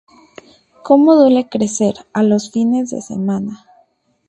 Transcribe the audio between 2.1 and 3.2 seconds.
a los fines de